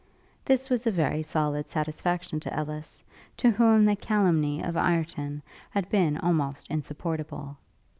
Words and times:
This 0.43 0.67
was 0.67 0.87
a 0.87 0.91
very 0.91 1.21
solid 1.21 1.69
satisfaction 1.69 2.39
to 2.39 2.51
Ellis, 2.55 3.03
to 3.37 3.51
whom 3.51 3.85
the 3.85 3.95
calumny 3.95 4.59
of 4.59 4.75
Ireton 4.75 5.43
had 5.69 5.89
been 5.91 6.17
almost 6.17 6.67
insupportable. 6.71 7.57